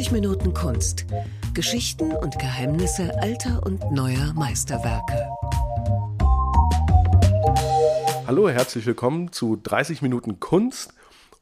[0.00, 1.04] 30 Minuten Kunst.
[1.52, 5.28] Geschichten und Geheimnisse alter und neuer Meisterwerke.
[8.26, 10.94] Hallo, herzlich willkommen zu 30 Minuten Kunst.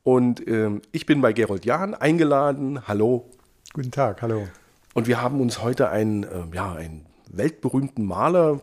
[0.03, 2.89] Und äh, ich bin bei Gerold Jahn eingeladen.
[2.89, 3.31] Hallo.
[3.75, 4.49] Guten Tag, hallo.
[4.93, 8.61] Und wir haben uns heute einen, äh, ja, einen weltberühmten Maler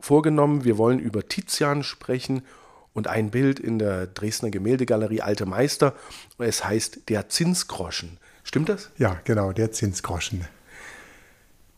[0.00, 0.64] vorgenommen.
[0.64, 2.46] Wir wollen über Tizian sprechen
[2.94, 5.92] und ein Bild in der Dresdner Gemäldegalerie Alte Meister.
[6.38, 8.18] Es heißt Der Zinsgroschen.
[8.44, 8.90] Stimmt das?
[8.98, 10.46] Ja, genau, der Zinsgroschen.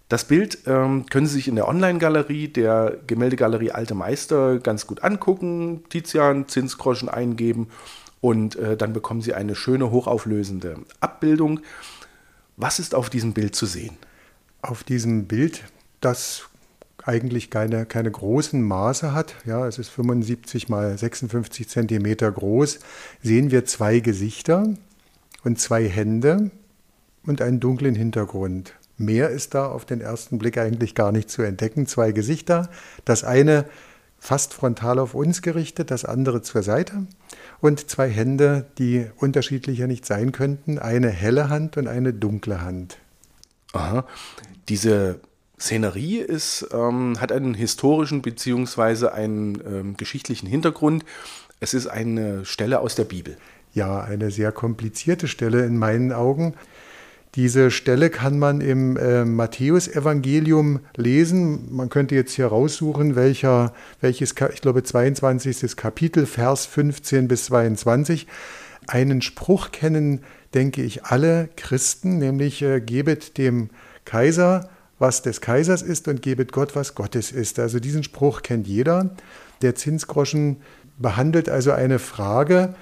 [0.09, 5.03] Das Bild ähm, können Sie sich in der Online-Galerie der Gemäldegalerie Alte Meister ganz gut
[5.03, 7.69] angucken, Tizian, Zinsgroschen eingeben
[8.21, 11.61] und äh, dann bekommen Sie eine schöne, hochauflösende Abbildung.
[12.57, 13.97] Was ist auf diesem Bild zu sehen?
[14.63, 15.65] Auf diesem Bild,
[16.01, 16.49] das
[17.03, 22.79] eigentlich keine, keine großen Maße hat, ja, es ist 75 mal 56 Zentimeter groß,
[23.23, 24.75] sehen wir zwei Gesichter
[25.45, 26.51] und zwei Hände
[27.27, 28.75] und einen dunklen Hintergrund.
[28.97, 31.87] Mehr ist da auf den ersten Blick eigentlich gar nicht zu entdecken.
[31.87, 32.71] Zwei Gesichter,
[33.05, 33.67] das eine
[34.19, 37.07] fast frontal auf uns gerichtet, das andere zur Seite
[37.61, 42.99] und zwei Hände, die unterschiedlicher nicht sein könnten, eine helle Hand und eine dunkle Hand.
[43.73, 44.07] Aha.
[44.69, 45.21] Diese
[45.61, 49.09] Szenerie ist, ähm, hat einen historischen bzw.
[49.09, 51.05] einen ähm, geschichtlichen Hintergrund.
[51.61, 53.37] Es ist eine Stelle aus der Bibel.
[53.75, 56.55] Ja, eine sehr komplizierte Stelle in meinen Augen.
[57.35, 61.75] Diese Stelle kann man im äh, Matthäusevangelium lesen.
[61.75, 65.77] Man könnte jetzt hier raussuchen, welcher, welches, ich glaube, 22.
[65.77, 68.29] Kapitel, Vers 15 bis 22.
[68.87, 70.21] Einen Spruch kennen,
[70.55, 73.71] denke ich, alle Christen, nämlich äh, gebet dem
[74.05, 77.59] Kaiser, was des Kaisers ist und gebet Gott, was Gottes ist.
[77.59, 79.11] Also diesen Spruch kennt jeder.
[79.63, 80.59] Der Zinsgroschen
[80.99, 82.77] behandelt also eine Frage,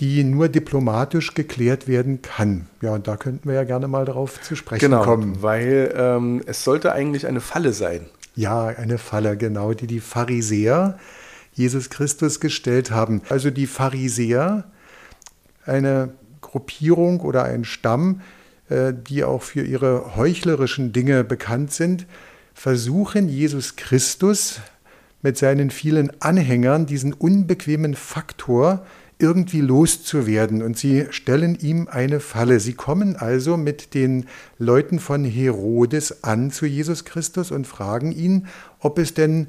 [0.00, 2.66] die nur diplomatisch geklärt werden kann.
[2.82, 5.42] Ja, und da könnten wir ja gerne mal darauf zu sprechen genau, kommen.
[5.42, 8.06] Weil ähm, es sollte eigentlich eine Falle sein.
[8.34, 10.98] Ja, eine Falle, genau, die die Pharisäer
[11.54, 13.22] Jesus Christus gestellt haben.
[13.30, 14.64] Also die Pharisäer,
[15.64, 16.10] eine
[16.42, 18.20] Gruppierung oder ein Stamm,
[18.68, 22.06] äh, die auch für ihre heuchlerischen Dinge bekannt sind,
[22.52, 24.60] versuchen Jesus Christus
[25.22, 28.86] mit seinen vielen Anhängern diesen unbequemen Faktor
[29.18, 30.62] irgendwie loszuwerden.
[30.62, 32.60] Und sie stellen ihm eine Falle.
[32.60, 34.26] Sie kommen also mit den
[34.58, 38.46] Leuten von Herodes an zu Jesus Christus und fragen ihn,
[38.80, 39.48] ob es denn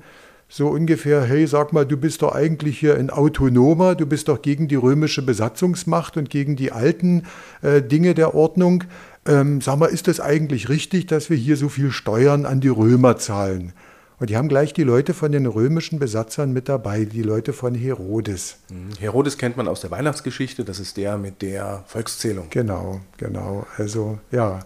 [0.50, 4.42] so ungefähr, hey, sag mal, du bist doch eigentlich hier ein Autonomer, du bist doch
[4.42, 7.24] gegen die römische Besatzungsmacht und gegen die alten
[7.62, 8.86] äh, Dinge der Ordnung.
[9.26, 12.70] Ähm, sag mal, ist es eigentlich richtig, dass wir hier so viel Steuern an die
[12.70, 13.74] Römer zahlen?
[14.20, 17.76] Und die haben gleich die Leute von den römischen Besatzern mit dabei, die Leute von
[17.76, 18.58] Herodes.
[18.70, 18.90] Mhm.
[19.00, 22.48] Herodes kennt man aus der Weihnachtsgeschichte, das ist der mit der Volkszählung.
[22.50, 23.68] Genau, genau.
[23.78, 24.60] Also ja.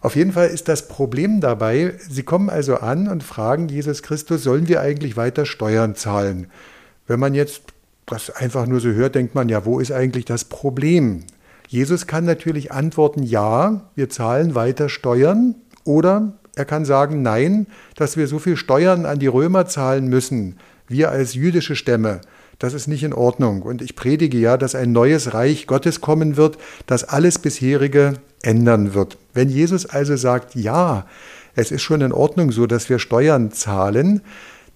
[0.00, 4.42] Auf jeden Fall ist das Problem dabei, sie kommen also an und fragen Jesus Christus,
[4.42, 6.48] sollen wir eigentlich weiter Steuern zahlen?
[7.06, 7.62] Wenn man jetzt
[8.06, 11.24] das einfach nur so hört, denkt man, ja, wo ist eigentlich das Problem?
[11.68, 18.16] Jesus kann natürlich antworten, ja, wir zahlen weiter Steuern oder er kann sagen, nein, dass
[18.16, 20.58] wir so viel Steuern an die Römer zahlen müssen,
[20.88, 22.20] wir als jüdische Stämme,
[22.58, 23.62] das ist nicht in Ordnung.
[23.62, 28.94] Und ich predige ja, dass ein neues Reich Gottes kommen wird, das alles bisherige ändern
[28.94, 29.16] wird.
[29.34, 31.06] Wenn Jesus also sagt, ja,
[31.54, 34.22] es ist schon in Ordnung so, dass wir Steuern zahlen,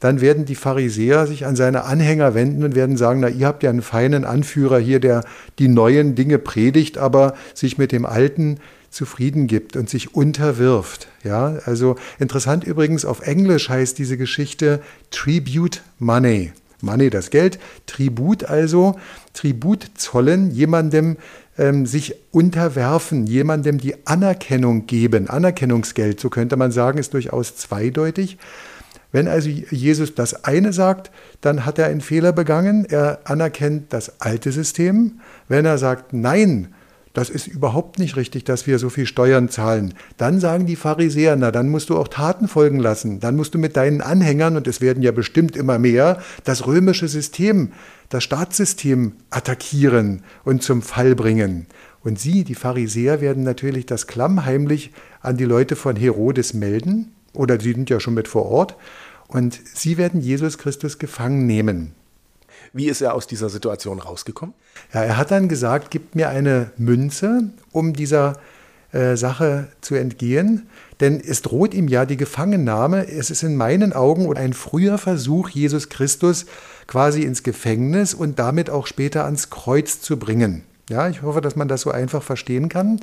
[0.03, 3.63] dann werden die Pharisäer sich an seine Anhänger wenden und werden sagen, na, ihr habt
[3.63, 5.23] ja einen feinen Anführer hier, der
[5.61, 8.59] die neuen Dinge predigt, aber sich mit dem Alten
[8.91, 11.07] zufrieden gibt und sich unterwirft.
[11.23, 14.81] Ja, also interessant übrigens, auf Englisch heißt diese Geschichte
[15.13, 16.51] Tribute Money.
[16.81, 18.99] Money, das Geld, Tribut also,
[19.35, 21.17] Tribut zollen, jemandem
[21.57, 25.31] ähm, sich unterwerfen, jemandem die Anerkennung geben.
[25.31, 28.37] Anerkennungsgeld, so könnte man sagen, ist durchaus zweideutig.
[29.13, 31.11] Wenn also Jesus das eine sagt,
[31.43, 32.87] dann hat er einen Fehler begangen.
[32.87, 35.21] Er anerkennt das alte System.
[35.49, 36.75] Wenn er sagt, nein,
[37.13, 39.93] das ist überhaupt nicht richtig, dass wir so viel Steuern zahlen.
[40.17, 43.21] Dann sagen die Pharisäer, na, dann musst du auch Taten folgen lassen.
[43.21, 47.09] Dann musst du mit deinen Anhängern, und es werden ja bestimmt immer mehr, das römische
[47.09, 47.73] System,
[48.09, 51.67] das Staatssystem attackieren und zum Fall bringen.
[52.03, 57.61] Und sie, die Pharisäer, werden natürlich das klammheimlich an die Leute von Herodes melden, oder
[57.61, 58.77] sie sind ja schon mit vor Ort,
[59.29, 61.95] und sie werden Jesus Christus gefangen nehmen.
[62.75, 64.55] Wie ist er aus dieser Situation rausgekommen?
[64.93, 68.35] Ja, er hat dann gesagt, gib mir eine Münze, um dieser
[68.93, 70.69] äh, Sache zu entgehen,
[71.01, 73.09] denn es droht ihm ja die Gefangennahme.
[73.09, 76.47] Es ist in meinen Augen ein früher Versuch, Jesus Christus
[76.87, 80.65] quasi ins Gefängnis und damit auch später ans Kreuz zu bringen.
[80.91, 83.01] Ja, ich hoffe, dass man das so einfach verstehen kann.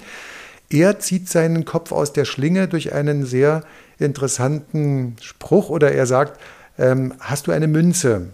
[0.70, 3.64] er zieht seinen Kopf aus der Schlinge durch einen sehr
[4.00, 6.40] interessanten Spruch oder er sagt,
[6.78, 8.28] ähm, hast du eine Münze?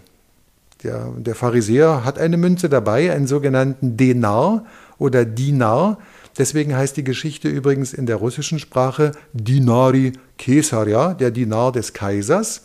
[0.82, 4.64] Der, der Pharisäer hat eine Münze dabei, einen sogenannten Denar
[4.98, 5.98] oder Dinar.
[6.38, 12.62] Deswegen heißt die Geschichte übrigens in der russischen Sprache Dinari Kesarja, der Dinar des Kaisers.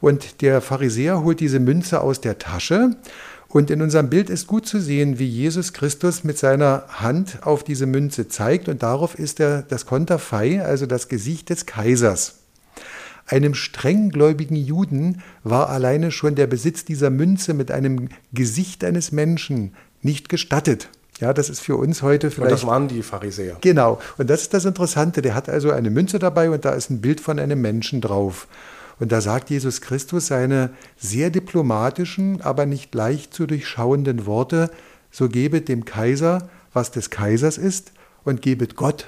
[0.00, 2.96] Und der Pharisäer holt diese Münze aus der Tasche.
[3.48, 7.62] Und in unserem Bild ist gut zu sehen, wie Jesus Christus mit seiner Hand auf
[7.62, 8.68] diese Münze zeigt.
[8.68, 12.41] Und darauf ist er das Konterfei, also das Gesicht des Kaisers.
[13.26, 19.74] Einem strenggläubigen Juden war alleine schon der Besitz dieser Münze mit einem Gesicht eines Menschen
[20.02, 20.88] nicht gestattet.
[21.20, 22.50] Ja, das ist für uns heute vielleicht.
[22.50, 23.56] Und das waren die Pharisäer.
[23.60, 24.00] Genau.
[24.18, 25.22] Und das ist das Interessante.
[25.22, 28.48] Der hat also eine Münze dabei und da ist ein Bild von einem Menschen drauf.
[28.98, 34.70] Und da sagt Jesus Christus seine sehr diplomatischen, aber nicht leicht zu durchschauenden Worte:
[35.10, 37.92] So gebet dem Kaiser, was des Kaisers ist,
[38.24, 39.06] und gebet Gott,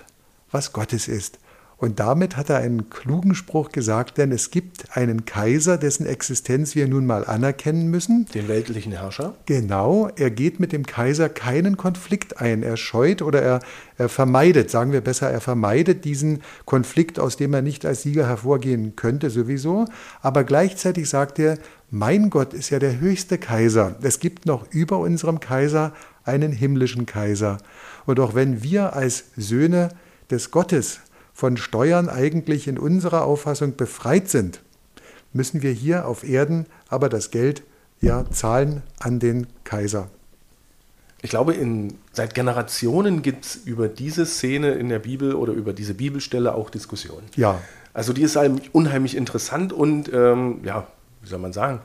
[0.52, 1.38] was Gottes ist.
[1.84, 6.74] Und damit hat er einen klugen Spruch gesagt, denn es gibt einen Kaiser, dessen Existenz
[6.74, 8.24] wir nun mal anerkennen müssen.
[8.32, 9.34] Den weltlichen Herrscher.
[9.44, 12.62] Genau, er geht mit dem Kaiser keinen Konflikt ein.
[12.62, 13.60] Er scheut oder er,
[13.98, 18.26] er vermeidet, sagen wir besser, er vermeidet diesen Konflikt, aus dem er nicht als Sieger
[18.26, 19.84] hervorgehen könnte sowieso.
[20.22, 21.58] Aber gleichzeitig sagt er,
[21.90, 23.96] mein Gott ist ja der höchste Kaiser.
[24.00, 25.92] Es gibt noch über unserem Kaiser
[26.24, 27.58] einen himmlischen Kaiser.
[28.06, 29.90] Und auch wenn wir als Söhne
[30.30, 31.00] des Gottes
[31.34, 34.60] von Steuern eigentlich in unserer Auffassung befreit sind,
[35.32, 37.62] müssen wir hier auf Erden aber das Geld
[38.00, 40.08] ja zahlen an den Kaiser.
[41.22, 45.72] Ich glaube, in, seit Generationen gibt es über diese Szene in der Bibel oder über
[45.72, 47.26] diese Bibelstelle auch Diskussionen.
[47.34, 47.60] Ja.
[47.94, 48.38] Also die ist
[48.72, 50.86] unheimlich interessant und ähm, ja,
[51.22, 51.80] wie soll man sagen,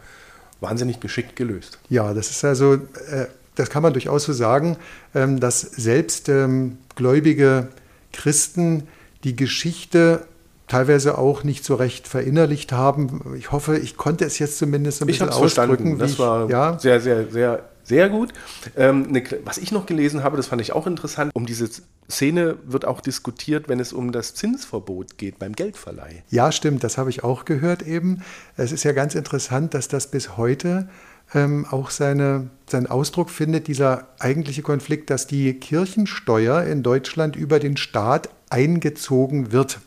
[0.59, 1.79] wahnsinnig geschickt gelöst.
[1.89, 4.77] Ja, das ist also, äh, das kann man durchaus so sagen,
[5.15, 7.69] ähm, dass selbst ähm, gläubige
[8.11, 8.87] Christen
[9.23, 10.27] die Geschichte
[10.69, 13.35] teilweise auch nicht so recht verinnerlicht haben.
[13.37, 15.97] Ich hoffe, ich konnte es jetzt zumindest ein bisschen ich ausdrücken.
[15.97, 16.77] Das ich, war ja?
[16.79, 18.33] sehr, sehr, sehr, sehr gut.
[18.77, 21.31] Ähm, ne, was ich noch gelesen habe, das fand ich auch interessant.
[21.33, 21.67] Um diese
[22.09, 26.23] Szene wird auch diskutiert, wenn es um das Zinsverbot geht beim Geldverleih.
[26.29, 26.83] Ja, stimmt.
[26.83, 28.23] Das habe ich auch gehört eben.
[28.55, 30.87] Es ist ja ganz interessant, dass das bis heute
[31.33, 37.59] ähm, auch seine, seinen Ausdruck findet, dieser eigentliche Konflikt, dass die Kirchensteuer in Deutschland über
[37.59, 39.79] den Staat eingezogen wird.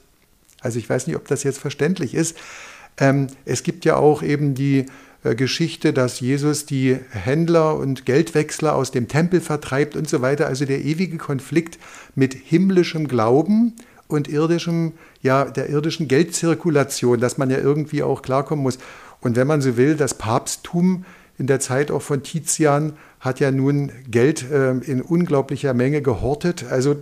[0.61, 2.37] Also ich weiß nicht, ob das jetzt verständlich ist.
[2.99, 4.87] Ähm, es gibt ja auch eben die
[5.25, 10.47] äh, Geschichte, dass Jesus die Händler und Geldwechsler aus dem Tempel vertreibt und so weiter.
[10.47, 11.79] Also der ewige Konflikt
[12.15, 13.75] mit himmlischem Glauben
[14.09, 14.93] und irdischem,
[15.23, 18.79] ja, der irdischen Geldzirkulation, dass man ja irgendwie auch klarkommen muss.
[19.21, 21.05] Und wenn man so will, das Papsttum
[21.39, 26.65] in der Zeit auch von Tizian hat ja nun Geld äh, in unglaublicher Menge gehortet.
[26.69, 26.97] Also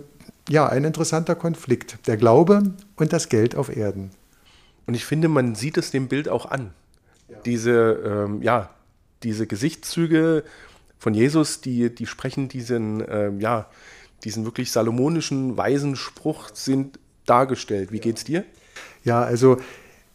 [0.49, 2.07] ja, ein interessanter Konflikt.
[2.07, 2.63] Der Glaube
[2.95, 4.11] und das Geld auf Erden.
[4.87, 6.73] Und ich finde, man sieht es dem Bild auch an.
[7.29, 7.37] Ja.
[7.45, 8.69] Diese, ähm, ja,
[9.23, 10.43] diese Gesichtszüge
[10.97, 13.67] von Jesus, die, die sprechen diesen, ähm, ja,
[14.23, 17.91] diesen wirklich salomonischen, weisen Spruch, sind dargestellt.
[17.91, 18.03] Wie ja.
[18.03, 18.43] geht's dir?
[19.03, 19.57] Ja, also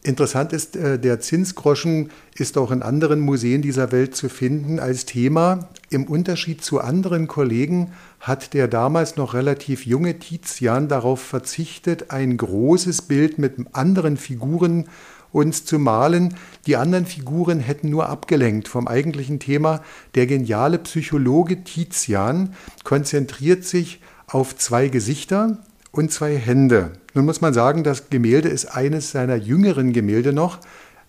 [0.03, 5.05] Interessant ist, äh, der Zinsgroschen ist auch in anderen Museen dieser Welt zu finden als
[5.05, 5.67] Thema.
[5.89, 12.37] Im Unterschied zu anderen Kollegen hat der damals noch relativ junge Tizian darauf verzichtet, ein
[12.37, 14.85] großes Bild mit anderen Figuren
[15.31, 16.35] uns zu malen.
[16.65, 19.81] Die anderen Figuren hätten nur abgelenkt vom eigentlichen Thema.
[20.15, 25.57] Der geniale Psychologe Tizian konzentriert sich auf zwei Gesichter
[25.91, 26.91] und zwei Hände.
[27.13, 30.59] Nun muss man sagen, das Gemälde ist eines seiner jüngeren Gemälde noch,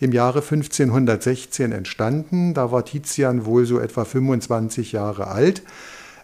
[0.00, 2.54] im Jahre 1516 entstanden.
[2.54, 5.62] Da war Tizian wohl so etwa 25 Jahre alt.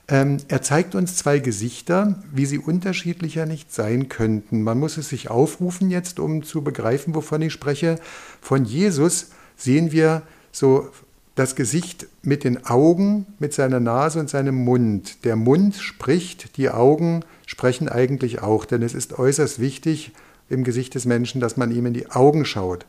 [0.07, 4.63] Ähm, er zeigt uns zwei Gesichter, wie sie unterschiedlicher nicht sein könnten.
[4.63, 7.97] Man muss es sich aufrufen jetzt, um zu begreifen, wovon ich spreche.
[8.41, 10.91] Von Jesus sehen wir so
[11.35, 15.25] das Gesicht mit den Augen, mit seiner Nase und seinem Mund.
[15.25, 20.13] Der Mund spricht, die Augen sprechen eigentlich auch, denn es ist äußerst wichtig
[20.49, 22.85] im Gesicht des Menschen, dass man ihm in die Augen schaut.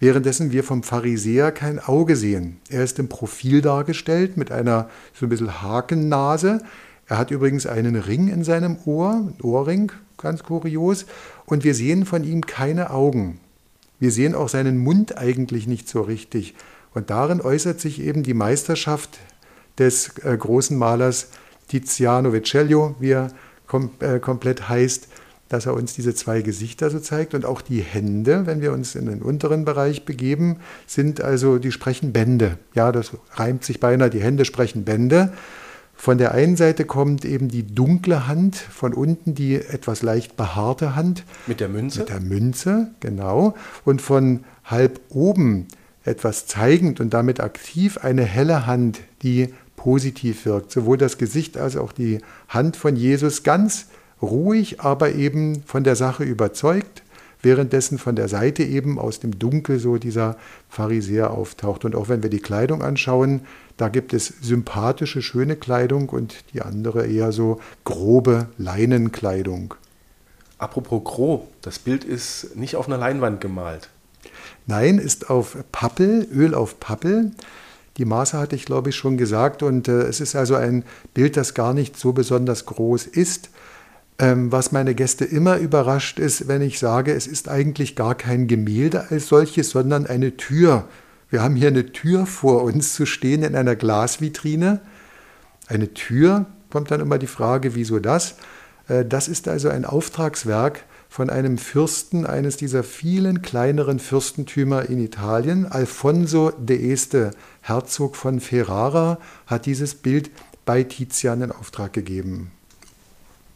[0.00, 2.56] Währenddessen wir vom Pharisäer kein Auge sehen.
[2.70, 6.62] Er ist im Profil dargestellt mit einer so ein bisschen Hakennase.
[7.06, 11.04] Er hat übrigens einen Ring in seinem Ohr, ein Ohrring, ganz kurios.
[11.44, 13.40] Und wir sehen von ihm keine Augen.
[13.98, 16.54] Wir sehen auch seinen Mund eigentlich nicht so richtig.
[16.94, 19.18] Und darin äußert sich eben die Meisterschaft
[19.78, 21.28] des äh, großen Malers
[21.68, 23.28] Tiziano Vecellio, wie er
[23.66, 25.08] kom äh, komplett heißt,
[25.50, 27.34] dass er uns diese zwei Gesichter so zeigt.
[27.34, 31.72] Und auch die Hände, wenn wir uns in den unteren Bereich begeben, sind also, die
[31.72, 32.56] sprechen Bände.
[32.74, 35.32] Ja, das reimt sich beinahe, die Hände sprechen Bände.
[35.92, 40.94] Von der einen Seite kommt eben die dunkle Hand, von unten die etwas leicht behaarte
[40.96, 41.24] Hand.
[41.46, 41.98] Mit der Münze?
[41.98, 43.54] Mit der Münze, genau.
[43.84, 45.66] Und von halb oben
[46.04, 50.70] etwas zeigend und damit aktiv eine helle Hand, die positiv wirkt.
[50.70, 53.86] Sowohl das Gesicht als auch die Hand von Jesus ganz
[54.22, 57.02] ruhig, aber eben von der Sache überzeugt,
[57.42, 60.36] währenddessen von der Seite eben aus dem Dunkel so dieser
[60.68, 61.84] Pharisäer auftaucht.
[61.84, 63.40] Und auch wenn wir die Kleidung anschauen,
[63.76, 69.74] da gibt es sympathische, schöne Kleidung und die andere eher so grobe Leinenkleidung.
[70.58, 73.88] Apropos grob, das Bild ist nicht auf einer Leinwand gemalt.
[74.66, 77.32] Nein, ist auf Pappel, Öl auf Pappel.
[77.96, 79.62] Die Maße hatte ich, glaube ich, schon gesagt.
[79.62, 80.84] Und äh, es ist also ein
[81.14, 83.48] Bild, das gar nicht so besonders groß ist.
[84.20, 88.48] Ähm, was meine Gäste immer überrascht ist, wenn ich sage, es ist eigentlich gar kein
[88.48, 90.86] Gemälde als solches, sondern eine Tür.
[91.30, 94.82] Wir haben hier eine Tür vor uns zu stehen in einer Glasvitrine.
[95.68, 98.34] Eine Tür, kommt dann immer die Frage, wieso das?
[98.88, 105.02] Äh, das ist also ein Auftragswerk von einem Fürsten eines dieser vielen kleineren Fürstentümer in
[105.02, 105.64] Italien.
[105.64, 106.94] Alfonso I.,
[107.62, 110.30] Herzog von Ferrara, hat dieses Bild
[110.66, 112.52] bei Tizian in Auftrag gegeben.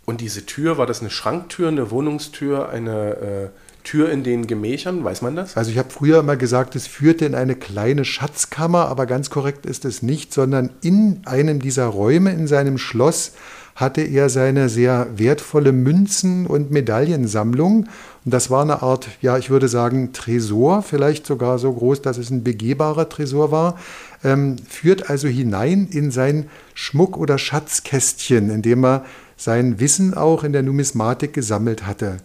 [0.07, 3.49] Und diese Tür, war das eine Schranktür, eine Wohnungstür, eine äh,
[3.85, 5.05] Tür in den Gemächern?
[5.05, 5.57] Weiß man das?
[5.57, 9.67] Also ich habe früher immer gesagt, es führte in eine kleine Schatzkammer, aber ganz korrekt
[9.67, 13.33] ist es nicht, sondern in einem dieser Räume in seinem Schloss
[13.75, 17.89] hatte er seine sehr wertvolle Münzen- und Medaillensammlung.
[18.25, 22.17] Und das war eine Art, ja, ich würde sagen, Tresor, vielleicht sogar so groß, dass
[22.17, 23.79] es ein begehbarer Tresor war,
[24.23, 29.05] ähm, führt also hinein in sein Schmuck- oder Schatzkästchen, in dem er
[29.37, 32.19] sein Wissen auch in der Numismatik gesammelt hatte.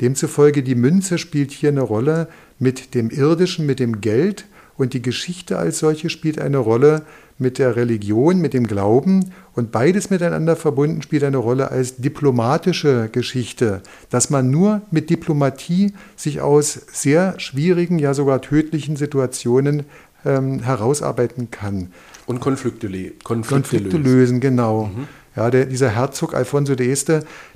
[0.00, 5.02] Demzufolge die Münze spielt hier eine Rolle mit dem Irdischen, mit dem Geld und die
[5.02, 7.02] Geschichte als solche spielt eine Rolle
[7.40, 13.08] mit der Religion, mit dem Glauben und beides miteinander verbunden spielt eine Rolle als diplomatische
[13.10, 19.84] Geschichte, dass man nur mit Diplomatie sich aus sehr schwierigen, ja sogar tödlichen Situationen
[20.24, 21.88] ähm, herausarbeiten kann.
[22.26, 22.88] Und Konflikte,
[23.22, 24.04] Konflikte, Konflikte lösen.
[24.04, 24.40] lösen.
[24.40, 24.86] genau.
[24.86, 25.08] Mhm.
[25.36, 26.94] Ja, der, dieser Herzog Alfonso I.,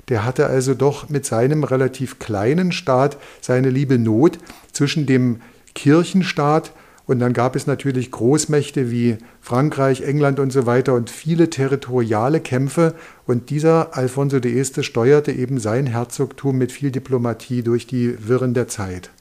[0.07, 4.39] der hatte also doch mit seinem relativ kleinen Staat seine liebe Not
[4.71, 5.41] zwischen dem
[5.73, 6.71] Kirchenstaat
[7.07, 12.39] und dann gab es natürlich Großmächte wie Frankreich, England und so weiter und viele territoriale
[12.39, 12.95] Kämpfe.
[13.27, 14.63] Und dieser Alfonso I.
[14.83, 19.11] steuerte eben sein Herzogtum mit viel Diplomatie durch die Wirren der Zeit.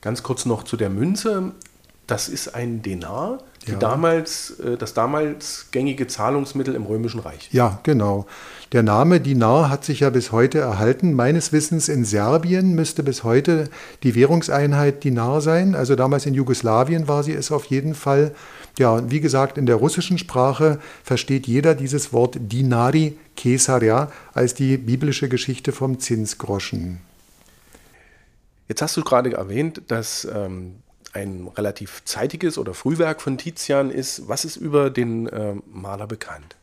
[0.00, 1.52] Ganz kurz noch zu der Münze.
[2.06, 3.76] Das ist ein Denar, ja.
[3.78, 7.48] damals, äh, das damals gängige Zahlungsmittel im Römischen Reich.
[7.52, 8.26] Ja, genau.
[8.72, 11.14] Der Name Dinar hat sich ja bis heute erhalten.
[11.14, 13.70] Meines Wissens in Serbien müsste bis heute
[14.02, 15.74] die Währungseinheit Dinar sein.
[15.74, 18.34] Also damals in Jugoslawien war sie es auf jeden Fall.
[18.78, 24.76] Ja, wie gesagt, in der russischen Sprache versteht jeder dieses Wort Dinari Kesaria als die
[24.76, 27.00] biblische Geschichte vom Zinsgroschen.
[28.68, 30.76] Jetzt hast du gerade erwähnt, dass ähm,
[31.12, 34.28] ein relativ zeitiges oder Frühwerk von Tizian ist.
[34.28, 36.56] Was ist über den äh, Maler bekannt?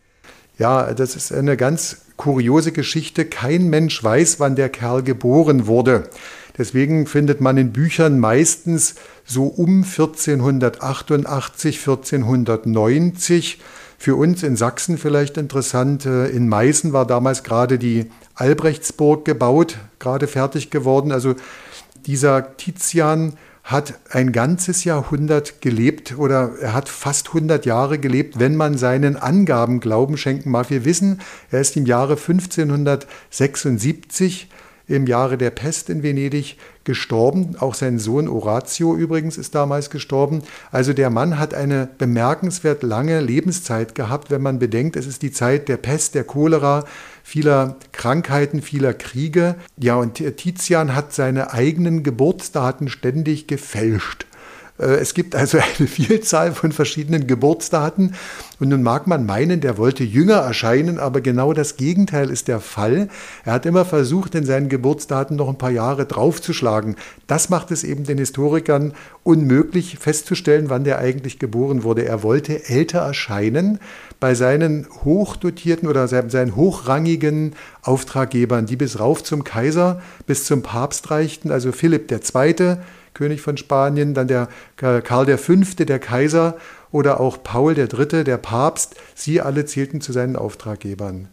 [0.57, 3.25] Ja, das ist eine ganz kuriose Geschichte.
[3.25, 6.09] Kein Mensch weiß, wann der Kerl geboren wurde.
[6.57, 13.59] Deswegen findet man in Büchern meistens so um 1488, 1490.
[13.97, 16.05] Für uns in Sachsen vielleicht interessant.
[16.05, 21.11] Äh, in Meißen war damals gerade die Albrechtsburg gebaut, gerade fertig geworden.
[21.11, 21.35] Also
[22.05, 23.33] dieser Tizian
[23.65, 29.17] hat ein ganzes Jahrhundert gelebt oder er hat fast 100 Jahre gelebt, wenn man seinen
[29.17, 30.69] Angaben Glauben schenken mag.
[30.69, 31.19] Wir wissen,
[31.49, 34.49] er ist im Jahre 1576
[34.87, 37.55] im Jahre der Pest in Venedig gestorben.
[37.59, 40.43] Auch sein Sohn Horatio übrigens ist damals gestorben.
[40.71, 45.31] Also der Mann hat eine bemerkenswert lange Lebenszeit gehabt, wenn man bedenkt, es ist die
[45.31, 46.83] Zeit der Pest, der Cholera,
[47.25, 49.55] vieler Krankheiten, vieler Kriege.
[49.81, 54.27] Ja, und Tizian hat seine eigenen Geburtsdaten ständig gefälscht.
[54.77, 58.13] Äh, es gibt also eine Vielzahl von verschiedenen Geburtsdaten.
[58.59, 62.59] Und nun mag man meinen, der wollte jünger erscheinen, aber genau das Gegenteil ist der
[62.59, 63.09] Fall.
[63.43, 66.95] Er hat immer versucht, in seinen Geburtsdaten noch ein paar Jahre draufzuschlagen.
[67.25, 72.05] Das macht es eben den Historikern unmöglich festzustellen, wann der eigentlich geboren wurde.
[72.05, 73.79] Er wollte älter erscheinen
[74.25, 81.11] bei seinen hochdotierten oder seinen hochrangigen Auftraggebern, die bis rauf zum Kaiser, bis zum Papst
[81.11, 82.77] reichten, also Philipp II.,
[83.13, 86.57] König von Spanien, dann der Karl V., der Kaiser
[86.91, 91.27] oder auch Paul III., der Papst, sie alle zählten zu seinen Auftraggebern.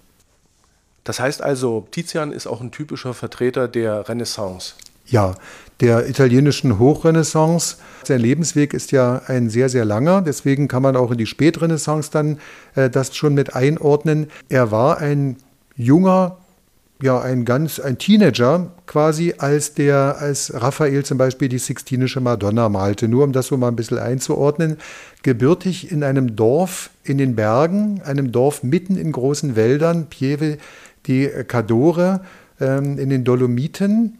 [1.02, 4.74] Das heißt also, Tizian ist auch ein typischer Vertreter der Renaissance.
[5.06, 5.34] Ja,
[5.82, 7.76] der italienischen Hochrenaissance.
[8.04, 12.10] Sein Lebensweg ist ja ein sehr, sehr langer, deswegen kann man auch in die Spätrenaissance
[12.10, 12.38] dann
[12.76, 14.28] äh, das schon mit einordnen.
[14.48, 15.36] Er war ein
[15.76, 16.38] junger,
[17.02, 22.68] ja, ein ganz, ein Teenager quasi, als der, als Raphael zum Beispiel die Sixtinische Madonna
[22.68, 23.08] malte.
[23.08, 24.76] Nur um das so mal ein bisschen einzuordnen.
[25.24, 30.58] Gebürtig in einem Dorf in den Bergen, einem Dorf mitten in großen Wäldern, Pieve
[31.08, 32.20] di Cadore,
[32.60, 34.18] ähm, in den Dolomiten.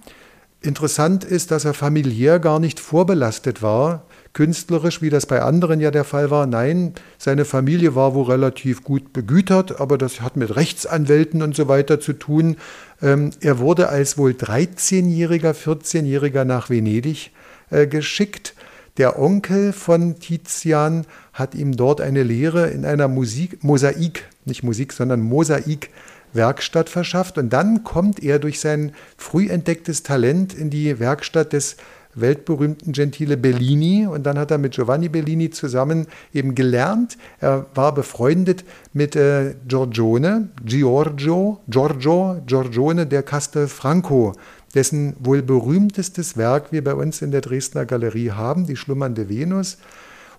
[0.62, 5.90] Interessant ist, dass er familiär gar nicht vorbelastet war, künstlerisch, wie das bei anderen ja
[5.90, 6.46] der Fall war.
[6.46, 11.66] Nein, seine Familie war wohl relativ gut begütert, aber das hat mit Rechtsanwälten und so
[11.66, 12.56] weiter zu tun.
[13.02, 17.32] Ähm, er wurde als wohl 13-Jähriger, 14-Jähriger nach Venedig
[17.70, 18.54] äh, geschickt.
[18.98, 24.92] Der Onkel von Tizian hat ihm dort eine Lehre in einer Musik, Mosaik, nicht Musik,
[24.92, 25.90] sondern Mosaik
[26.32, 27.38] Werkstatt verschafft.
[27.38, 31.76] Und dann kommt er durch sein früh entdecktes Talent in die Werkstatt des
[32.14, 37.16] weltberühmten Gentile Bellini und dann hat er mit Giovanni Bellini zusammen eben gelernt.
[37.40, 44.34] Er war befreundet mit äh, Giorgione, Giorgio, Giorgio, Giorgione der Castelfranco,
[44.74, 49.78] dessen wohl berühmtestes Werk wir bei uns in der Dresdner Galerie haben, die schlummernde Venus.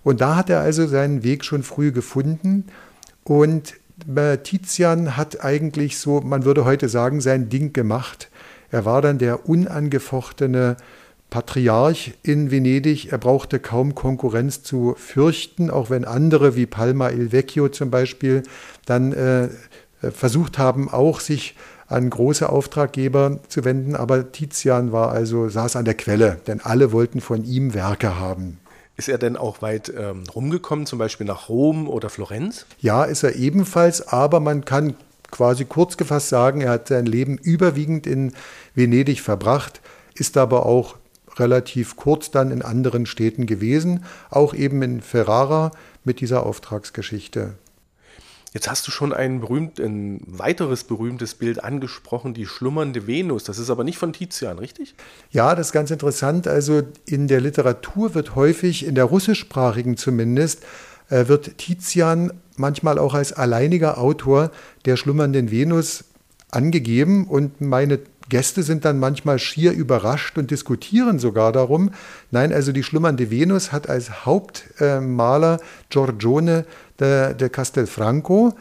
[0.02, 2.66] Und da hat er also seinen Weg schon früh gefunden
[3.24, 3.74] und
[4.42, 8.28] Tizian hat eigentlich so, man würde heute sagen, sein Ding gemacht.
[8.70, 10.76] Er war dann der unangefochtene
[11.30, 13.12] Patriarch in Venedig.
[13.12, 18.42] Er brauchte kaum Konkurrenz zu fürchten, auch wenn andere wie Palma il Vecchio zum Beispiel
[18.86, 19.48] dann äh,
[20.10, 21.54] versucht haben, auch sich
[21.86, 23.94] an große Auftraggeber zu wenden.
[23.94, 28.58] Aber Tizian war also, saß an der Quelle, denn alle wollten von ihm Werke haben.
[28.96, 32.66] Ist er denn auch weit ähm, rumgekommen, zum Beispiel nach Rom oder Florenz?
[32.78, 34.94] Ja, ist er ebenfalls, aber man kann
[35.30, 38.32] quasi kurz gefasst sagen, er hat sein Leben überwiegend in
[38.74, 39.80] Venedig verbracht,
[40.14, 40.96] ist aber auch
[41.36, 45.72] relativ kurz dann in anderen Städten gewesen, auch eben in Ferrara
[46.04, 47.54] mit dieser Auftragsgeschichte.
[48.54, 53.42] Jetzt hast du schon ein, berühmt, ein weiteres berühmtes Bild angesprochen, die schlummernde Venus.
[53.42, 54.94] Das ist aber nicht von Tizian, richtig?
[55.32, 56.46] Ja, das ist ganz interessant.
[56.46, 60.62] Also in der Literatur wird häufig, in der russischsprachigen zumindest,
[61.10, 64.52] äh, wird Tizian manchmal auch als alleiniger Autor
[64.84, 66.04] der schlummernden Venus
[66.52, 71.90] angegeben und meine Gäste sind dann manchmal schier überrascht und diskutieren sogar darum.
[72.30, 76.64] Nein, also die schlummernde Venus hat als Hauptmaler Giorgione
[77.00, 78.54] de, de Castelfranco,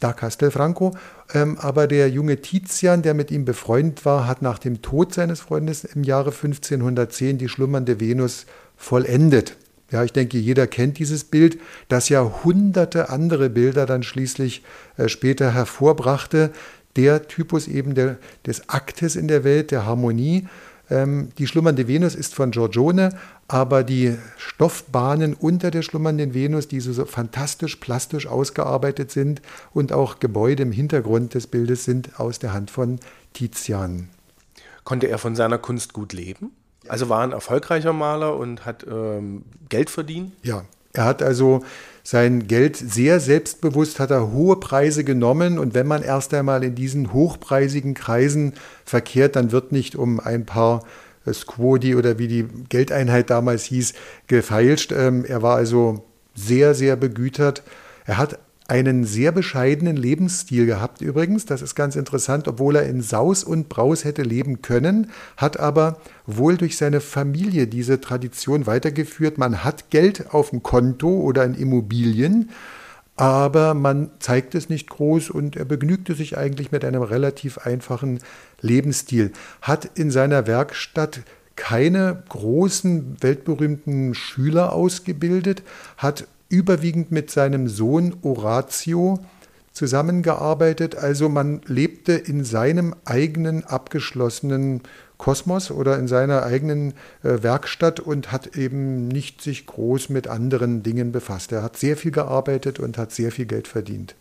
[0.00, 0.92] da Castelfranco,
[1.34, 5.40] ähm, aber der junge Tizian, der mit ihm befreundet war, hat nach dem Tod seines
[5.40, 8.46] Freundes im Jahre 1510 die schlummernde Venus
[8.76, 9.56] vollendet.
[9.90, 14.62] Ja, ich denke, jeder kennt dieses Bild, das ja hunderte andere Bilder dann schließlich
[14.96, 16.52] äh, später hervorbrachte
[16.96, 20.48] der Typus eben der, des Aktes in der Welt, der Harmonie.
[20.90, 23.10] Ähm, die schlummernde Venus ist von Giorgione,
[23.46, 29.42] aber die Stoffbahnen unter der schlummernden Venus, die so, so fantastisch plastisch ausgearbeitet sind
[29.74, 33.00] und auch Gebäude im Hintergrund des Bildes sind aus der Hand von
[33.34, 34.08] Tizian.
[34.84, 36.52] Konnte er von seiner Kunst gut leben?
[36.88, 40.32] Also war ein erfolgreicher Maler und hat ähm, Geld verdient?
[40.42, 41.62] Ja, er hat also
[42.10, 46.74] sein Geld sehr selbstbewusst, hat er hohe Preise genommen und wenn man erst einmal in
[46.74, 48.54] diesen hochpreisigen Kreisen
[48.86, 50.84] verkehrt, dann wird nicht um ein paar
[51.30, 53.92] Squodi oder wie die Geldeinheit damals hieß,
[54.26, 54.90] gefeilscht.
[54.90, 56.02] Ähm, er war also
[56.34, 57.62] sehr, sehr begütert.
[58.06, 58.38] Er hat
[58.68, 61.46] einen sehr bescheidenen Lebensstil gehabt übrigens.
[61.46, 65.96] Das ist ganz interessant, obwohl er in Saus und Braus hätte leben können, hat aber
[66.26, 69.38] wohl durch seine Familie diese Tradition weitergeführt.
[69.38, 72.50] Man hat Geld auf dem Konto oder in Immobilien,
[73.16, 78.20] aber man zeigt es nicht groß und er begnügte sich eigentlich mit einem relativ einfachen
[78.60, 79.32] Lebensstil.
[79.62, 81.22] Hat in seiner Werkstatt
[81.56, 85.62] keine großen weltberühmten Schüler ausgebildet,
[85.96, 89.20] hat überwiegend mit seinem Sohn Horatio
[89.72, 90.96] zusammengearbeitet.
[90.96, 94.82] Also man lebte in seinem eigenen abgeschlossenen
[95.18, 100.82] Kosmos oder in seiner eigenen äh, Werkstatt und hat eben nicht sich groß mit anderen
[100.82, 101.52] Dingen befasst.
[101.52, 104.14] Er hat sehr viel gearbeitet und hat sehr viel Geld verdient.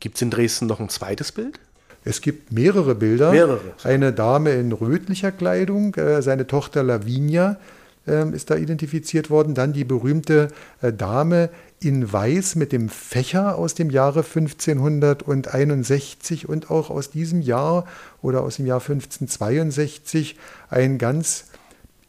[0.00, 1.58] Gibt es in Dresden noch ein zweites Bild?
[2.04, 3.32] Es gibt mehrere Bilder.
[3.32, 3.60] Mehrere.
[3.82, 7.58] Eine Dame in rötlicher Kleidung, äh, seine Tochter Lavinia,
[8.06, 9.54] ähm, ist da identifiziert worden.
[9.54, 10.48] Dann die berühmte
[10.82, 11.48] äh, Dame
[11.80, 17.86] in Weiß mit dem Fächer aus dem Jahre 1561 und auch aus diesem Jahr
[18.22, 20.36] oder aus dem Jahr 1562
[20.70, 21.44] ein ganz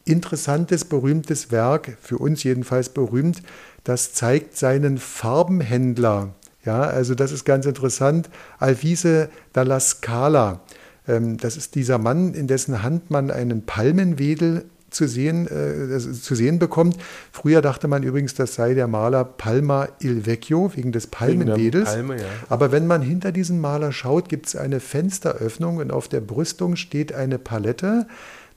[0.04, 3.42] interessantes, berühmtes Werk, für uns jedenfalls berühmt,
[3.84, 6.34] das zeigt seinen Farbenhändler.
[6.64, 8.30] Ja, also das ist ganz interessant.
[8.58, 10.62] Alvise dalla Scala
[11.08, 16.34] Ähm, das ist dieser Mann, in dessen Hand man einen Palmenwedel zu sehen, äh, zu
[16.34, 16.96] sehen bekommt.
[17.32, 21.90] Früher dachte man übrigens, das sei der Maler Palma il Vecchio wegen des Palmenwedels.
[21.90, 22.26] Palme, ja.
[22.48, 26.76] Aber wenn man hinter diesen Maler schaut, gibt es eine Fensteröffnung und auf der Brüstung
[26.76, 28.06] steht eine Palette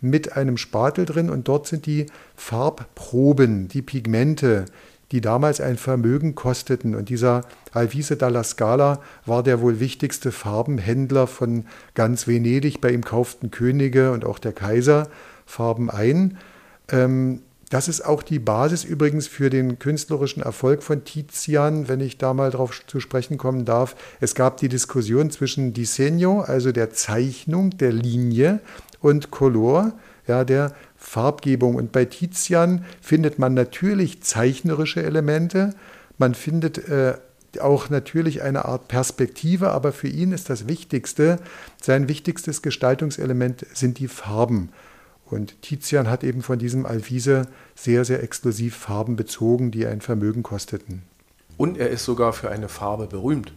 [0.01, 4.65] mit einem Spatel drin und dort sind die Farbproben, die Pigmente,
[5.11, 6.95] die damals ein Vermögen kosteten.
[6.95, 7.41] Und dieser
[7.71, 12.81] Alvise dalla Scala war der wohl wichtigste Farbenhändler von ganz Venedig.
[12.81, 15.07] Bei ihm kauften Könige und auch der Kaiser
[15.51, 16.37] Farben ein.
[16.89, 22.17] Ähm, das ist auch die Basis übrigens für den künstlerischen Erfolg von Tizian, wenn ich
[22.17, 23.95] da mal drauf zu sprechen kommen darf.
[24.19, 28.59] Es gab die Diskussion zwischen Disegno, also der Zeichnung, der Linie,
[28.99, 29.93] und Color,
[30.27, 31.75] ja, der Farbgebung.
[31.75, 35.73] Und bei Tizian findet man natürlich zeichnerische Elemente,
[36.17, 37.15] man findet äh,
[37.59, 41.39] auch natürlich eine Art Perspektive, aber für ihn ist das Wichtigste,
[41.81, 44.69] sein wichtigstes Gestaltungselement sind die Farben.
[45.31, 50.43] Und Tizian hat eben von diesem Alvise sehr, sehr exklusiv Farben bezogen, die ein Vermögen
[50.43, 51.03] kosteten.
[51.57, 53.53] Und er ist sogar für eine Farbe berühmt.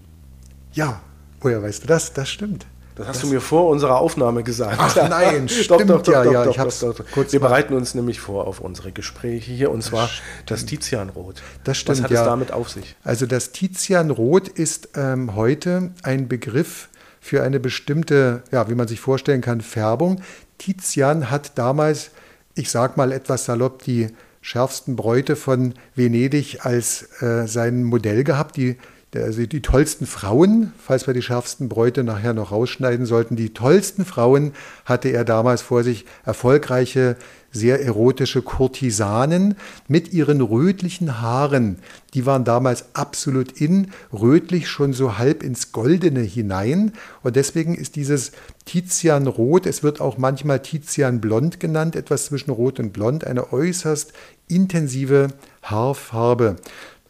[0.72, 1.00] Ja,
[1.40, 2.12] woher weißt du das?
[2.12, 2.66] Das stimmt.
[2.96, 4.76] Das hast das du mir vor unserer Aufnahme gesagt.
[4.78, 8.20] Ach nein, stimmt doch, doch, ja, doch, ja, ich hab's kurz Wir bereiten uns nämlich
[8.20, 10.08] vor auf unsere Gespräche hier und zwar
[10.46, 11.42] das, das Tizianrot.
[11.64, 12.20] Das stimmt, Was hat ja.
[12.20, 12.94] es damit auf sich?
[13.02, 16.88] Also das Tizianrot ist ähm, heute ein Begriff
[17.24, 20.20] für eine bestimmte, ja, wie man sich vorstellen kann, Färbung.
[20.58, 22.10] Tizian hat damals,
[22.54, 24.08] ich sag mal etwas salopp, die
[24.40, 28.56] schärfsten Bräute von Venedig als äh, sein Modell gehabt.
[28.56, 28.76] Die
[29.22, 34.04] also die tollsten Frauen, falls wir die schärfsten Bräute nachher noch rausschneiden sollten, die tollsten
[34.04, 34.52] Frauen
[34.84, 37.16] hatte er damals vor sich, erfolgreiche,
[37.54, 39.54] sehr erotische Kurtisanen
[39.88, 41.78] mit ihren rötlichen Haaren.
[42.12, 46.92] Die waren damals absolut in, rötlich schon so halb ins Goldene hinein.
[47.22, 48.32] Und deswegen ist dieses
[48.66, 54.12] Tizianrot, es wird auch manchmal Tizianblond genannt, etwas zwischen Rot und Blond, eine äußerst
[54.48, 55.28] intensive
[55.62, 56.56] Haarfarbe.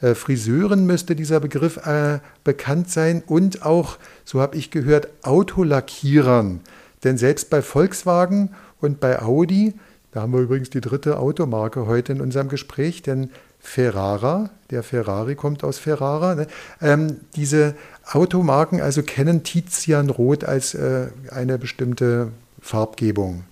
[0.00, 6.61] Äh, Friseuren müsste dieser Begriff äh, bekannt sein und auch, so habe ich gehört, Autolackierern.
[7.04, 9.74] Denn selbst bei Volkswagen und bei Audi,
[10.14, 15.35] da haben wir übrigens die dritte Automarke heute in unserem Gespräch, denn Ferrara, der Ferrari
[15.35, 16.46] kommt aus Ferrara, ne?
[16.81, 17.74] ähm, diese
[18.12, 22.29] Automarken also kennen Tizianrot als äh, eine bestimmte
[22.61, 23.42] Farbgebung.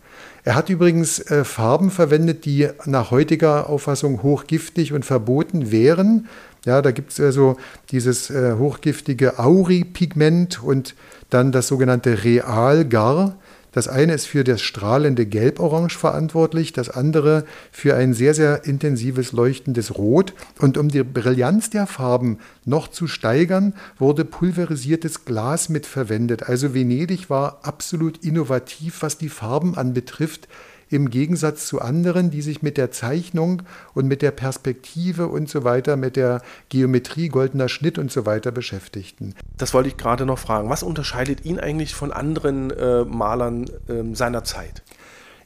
[0.44, 6.29] Er hat übrigens äh, Farben verwendet, die nach heutiger Auffassung hochgiftig und verboten wären.
[6.64, 7.57] Ja, da gibt es also
[7.90, 10.94] dieses äh, hochgiftige Auri-Pigment und
[11.29, 13.35] dann das sogenannte Realgar.
[13.73, 19.33] Das eine ist für das strahlende Gelb-Orange verantwortlich, das andere für ein sehr, sehr intensives
[19.33, 20.35] leuchtendes Rot.
[20.61, 26.45] Und um die Brillanz der Farben noch zu steigern, wurde pulverisiertes Glas mit verwendet.
[26.45, 30.49] Also Venedig war absolut innovativ, was die Farben anbetrifft
[30.92, 33.62] im Gegensatz zu anderen, die sich mit der Zeichnung
[33.94, 38.52] und mit der Perspektive und so weiter, mit der Geometrie, goldener Schnitt und so weiter
[38.52, 39.35] beschäftigten.
[39.57, 40.68] Das wollte ich gerade noch fragen.
[40.70, 44.83] Was unterscheidet ihn eigentlich von anderen äh, Malern äh, seiner Zeit?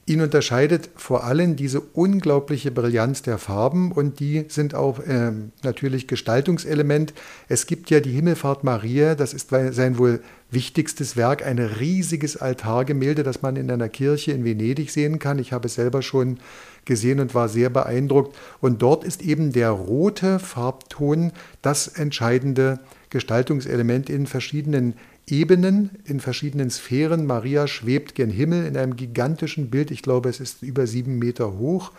[0.09, 5.33] Ihn unterscheidet vor allem diese unglaubliche Brillanz der Farben und die sind auch äh,
[5.65, 7.13] natürlich Gestaltungselement.
[7.49, 13.25] Es gibt ja die Himmelfahrt Maria, das ist sein wohl wichtigstes Werk, ein riesiges Altargemälde,
[13.25, 15.41] das man in einer Kirche in Venedig sehen kann.
[15.41, 16.39] Ich habe es selber schon
[16.85, 18.37] gesehen und war sehr beeindruckt.
[18.61, 22.79] Und dort ist eben der rote Farbton das entscheidende
[23.11, 24.95] Gestaltungselement in verschiedenen
[25.29, 27.27] Ebenen, in verschiedenen Sphären.
[27.27, 29.91] Maria schwebt gen Himmel in einem gigantischen Bild.
[29.91, 31.93] Ich glaube, es ist über sieben Meter hoch.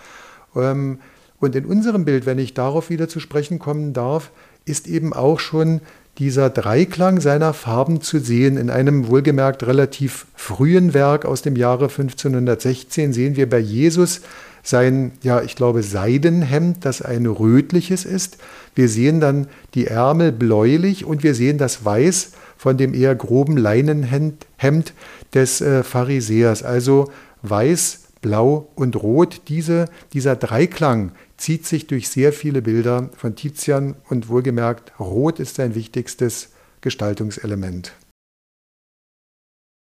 [0.56, 1.00] Ähm,
[1.40, 4.32] und in unserem Bild, wenn ich darauf wieder zu sprechen kommen darf,
[4.66, 5.82] ist eben auch schon
[6.18, 8.58] dieser Dreiklang seiner Farben zu sehen.
[8.58, 14.22] In einem wohlgemerkt relativ frühen Werk aus dem Jahre 1516 sehen wir bei Jesus
[14.68, 18.38] sein, ja, ich glaube, Seidenhemd, das ein rötliches ist.
[18.76, 23.56] Wir sehen dann die Ärmel bläulich und wir sehen das Weiß von dem eher groben
[23.56, 24.94] Leinenhemd
[25.34, 26.64] des äh, Pharisäers.
[26.64, 27.10] Also
[27.44, 29.44] weiß, blau und rot.
[29.48, 35.56] Diese, dieser Dreiklang zieht sich durch sehr viele Bilder von Tizian und wohlgemerkt, rot ist
[35.56, 36.50] sein wichtigstes
[36.82, 37.94] Gestaltungselement.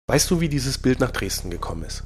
[0.07, 2.03] Weißt du, wie dieses Bild nach Dresden gekommen ist?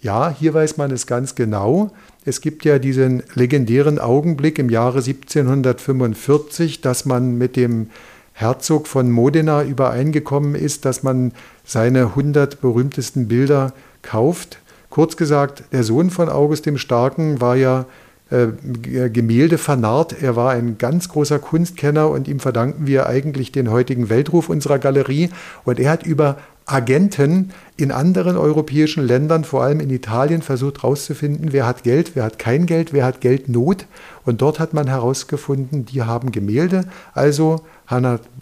[0.00, 1.90] Ja, hier weiß man es ganz genau.
[2.24, 7.90] Es gibt ja diesen legendären Augenblick im Jahre 1745, dass man mit dem
[8.32, 11.32] Herzog von Modena übereingekommen ist, dass man
[11.64, 14.58] seine 100 berühmtesten Bilder kauft.
[14.90, 17.86] Kurz gesagt, der Sohn von August dem Starken war ja
[18.30, 18.48] äh,
[19.08, 20.16] Gemälde vernarrt.
[20.20, 24.78] Er war ein ganz großer Kunstkenner und ihm verdanken wir eigentlich den heutigen Weltruf unserer
[24.78, 25.30] Galerie.
[25.64, 26.36] Und er hat über
[26.68, 32.24] Agenten in anderen europäischen Ländern, vor allem in Italien, versucht herauszufinden, wer hat Geld, wer
[32.24, 33.86] hat kein Geld, wer hat Geldnot.
[34.24, 37.60] Und dort hat man herausgefunden, die haben Gemälde, also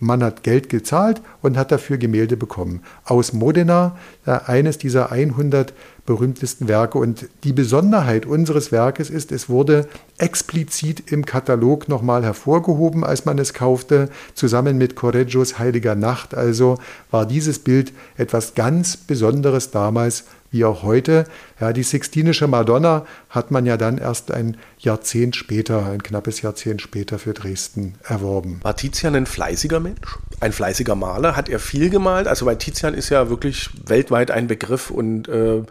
[0.00, 2.80] man hat Geld gezahlt und hat dafür Gemälde bekommen.
[3.04, 5.74] Aus Modena, eines dieser 100
[6.06, 6.98] berühmtesten Werke.
[6.98, 9.88] Und die Besonderheit unseres Werkes ist, es wurde
[10.18, 16.34] explizit im Katalog nochmal hervorgehoben, als man es kaufte, zusammen mit Correggios Heiliger Nacht.
[16.34, 16.78] Also
[17.10, 21.24] war dieses Bild etwas ganz Besonderes damals wie auch heute.
[21.60, 26.80] Ja, die Sixtinische Madonna hat man ja dann erst ein Jahrzehnt später, ein knappes Jahrzehnt
[26.80, 28.60] später für Dresden erworben.
[28.62, 30.16] War Tizian ein fleißiger Mensch?
[30.38, 31.34] Ein fleißiger Maler?
[31.34, 32.28] Hat er viel gemalt?
[32.28, 35.62] Also bei Tizian ist ja wirklich weltweit ein Begriff und äh,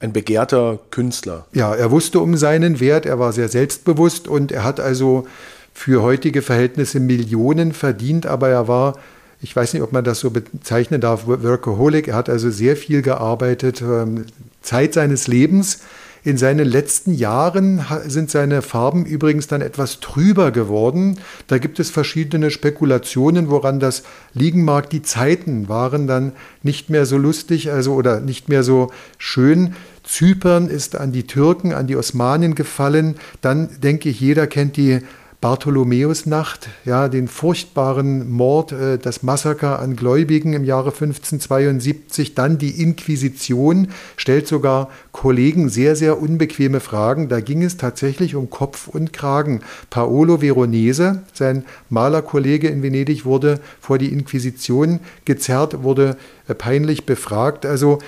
[0.00, 1.46] ein begehrter Künstler.
[1.52, 5.26] Ja, er wusste um seinen Wert, er war sehr selbstbewusst und er hat also
[5.72, 8.98] für heutige Verhältnisse Millionen verdient, aber er war,
[9.40, 12.08] ich weiß nicht, ob man das so bezeichnen darf, Workaholic.
[12.08, 14.24] Er hat also sehr viel gearbeitet, ähm,
[14.62, 15.80] Zeit seines Lebens.
[16.22, 21.18] In seinen letzten Jahren sind seine Farben übrigens dann etwas trüber geworden.
[21.46, 24.02] Da gibt es verschiedene Spekulationen, woran das
[24.34, 24.90] liegen mag.
[24.90, 26.32] Die Zeiten waren dann
[26.62, 29.74] nicht mehr so lustig, also oder nicht mehr so schön.
[30.10, 33.14] Zypern ist an die Türken, an die Osmanen gefallen.
[33.40, 35.00] Dann denke ich, jeder kennt die
[35.40, 42.82] Bartholomäusnacht, ja, den furchtbaren Mord, äh, das Massaker an Gläubigen im Jahre 1572, dann die
[42.82, 47.30] Inquisition, stellt sogar Kollegen sehr, sehr unbequeme Fragen.
[47.30, 49.60] Da ging es tatsächlich um Kopf und Kragen.
[49.88, 56.18] Paolo Veronese, sein Malerkollege in Venedig, wurde vor die Inquisition gezerrt, wurde
[56.48, 57.64] äh, peinlich befragt.
[57.64, 57.98] Also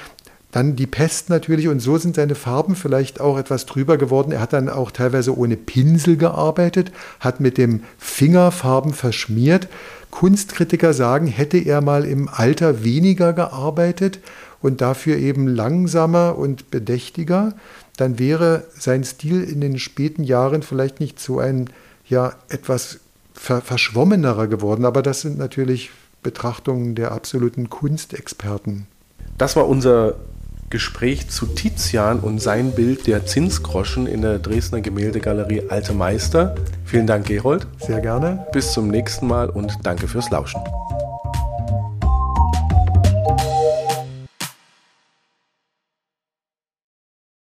[0.53, 4.33] dann die Pest natürlich und so sind seine Farben vielleicht auch etwas drüber geworden.
[4.33, 9.69] Er hat dann auch teilweise ohne Pinsel gearbeitet, hat mit dem Finger Farben verschmiert.
[10.11, 14.21] Kunstkritiker sagen, hätte er mal im Alter weniger gearbeitet
[14.61, 17.55] und dafür eben langsamer und bedächtiger,
[17.97, 21.71] dann wäre sein Stil in den späten Jahren vielleicht nicht so ein
[22.07, 23.01] ja etwas
[23.33, 24.85] ver verschwommenerer geworden.
[24.85, 25.91] Aber das sind natürlich
[26.23, 28.87] Betrachtungen der absoluten Kunstexperten.
[29.39, 30.15] Das war unser
[30.73, 36.55] Gespräch zu Tizian und sein Bild der Zinsgroschen in der Dresdner Gemäldegalerie Alte Meister.
[36.87, 37.67] Vielen Dank, Gerold.
[37.79, 38.47] Sehr gerne.
[38.55, 40.63] Bis zum nächsten Mal und danke fürs Lauschen.